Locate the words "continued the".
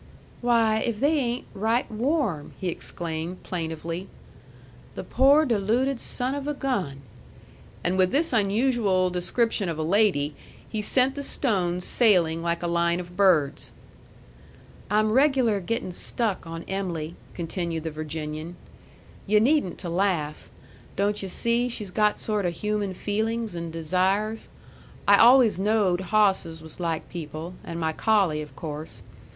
17.35-17.91